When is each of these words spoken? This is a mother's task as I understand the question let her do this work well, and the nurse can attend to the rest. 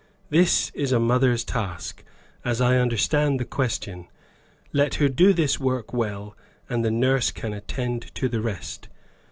This 0.31 0.71
is 0.73 0.91
a 0.91 0.99
mother's 0.99 1.43
task 1.43 2.03
as 2.43 2.59
I 2.59 2.77
understand 2.79 3.39
the 3.39 3.45
question 3.45 4.07
let 4.73 4.95
her 4.95 5.07
do 5.07 5.31
this 5.31 5.59
work 5.59 5.93
well, 5.93 6.35
and 6.67 6.83
the 6.83 6.89
nurse 6.89 7.29
can 7.29 7.53
attend 7.53 8.11
to 8.15 8.27
the 8.27 8.41
rest. 8.41 8.89